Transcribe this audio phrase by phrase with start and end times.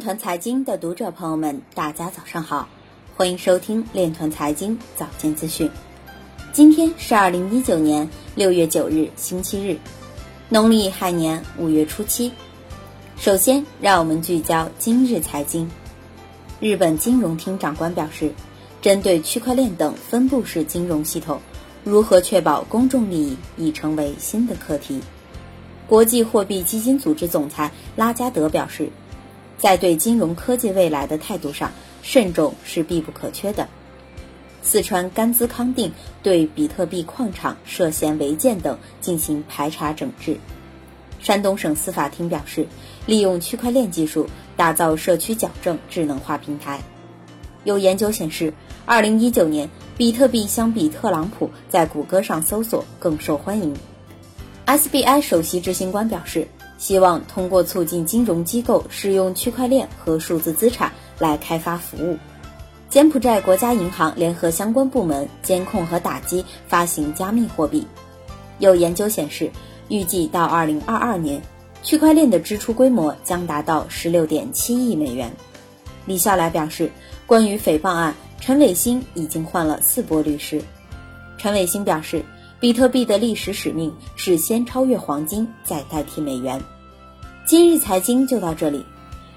[0.00, 2.68] 团财经的读者朋友们，大家早上好，
[3.16, 5.70] 欢迎收听链团财经早间资讯。
[6.52, 9.78] 今天是二零一九年六月九日，星期日，
[10.48, 12.32] 农历亥年五月初七。
[13.16, 15.70] 首先，让我们聚焦今日财经。
[16.60, 18.32] 日本金融厅长官表示，
[18.80, 21.40] 针对区块链等分布式金融系统，
[21.84, 25.00] 如何确保公众利益已成为新的课题。
[25.86, 28.90] 国际货币基金组织总裁拉加德表示。
[29.58, 31.72] 在对金融科技未来的态度上，
[32.02, 33.68] 慎重是必不可缺的。
[34.62, 40.38] 四川甘孜康定对比特币矿场涉嫌违建等进行排查整治。
[41.20, 42.66] 山东省司法厅表示，
[43.04, 46.80] 利用区块链技术打造社区矫正智能化平台。
[47.64, 48.54] 有研究显示，
[48.86, 53.74] 二零一九年比特币相比特朗普在谷歌上搜索更受欢迎。
[54.66, 56.46] SBI 首席执行官表示。
[56.78, 62.16] 希望通过促进金融机构使用区块链和数字资产来开发服务。
[62.88, 67.86] 柬埔寨国家银行联合相关部门监控和打击发行加密货币。
[68.60, 69.50] 有研究显示，
[69.88, 71.42] 预计到二零二二年，
[71.82, 75.30] 区块链的支出规模将达到十六点七亿美元。
[76.06, 76.90] 李笑来表示，
[77.26, 80.62] 关于诽谤案，陈伟星已经换了四波律师。
[81.36, 82.24] 陈伟星表示。
[82.60, 86.60] 比特币的历史使命是先超越黄金，再代替美元。
[87.48, 88.84] 今日财经就到这里，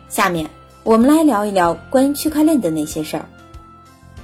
[0.09, 0.49] 下面
[0.83, 3.25] 我们来聊一聊关于区块链的那些事儿。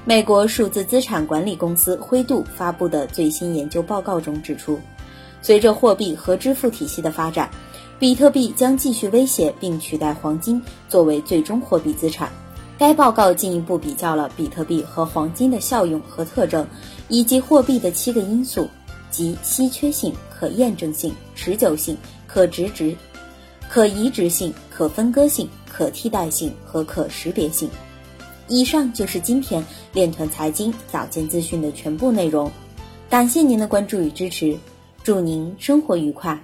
[0.04, 4.78] 美国数字资产管理公司灰度发布的最新研究报告中指出，
[5.42, 7.50] 随着货币和支付体系的发展，
[7.98, 12.30] 比特币将继续威胁并取代黄金作为最终货币资产。
[12.78, 16.68] 该报告进一步比较了比特币和黄金的效用和特征，
[17.08, 18.68] 以及货币的七个因素。
[19.10, 22.94] 即稀缺性、可验证性、持久性、可直值、
[23.70, 27.70] 可移植性、可分割性、可替代性和可识别性。
[28.48, 32.50] 以上就是今天链团财经早间资讯的全部内容，
[33.10, 34.58] 感谢您的关注与支持，
[35.04, 36.42] 祝您生活愉快，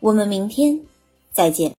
[0.00, 0.78] 我们明天
[1.32, 1.74] 再见。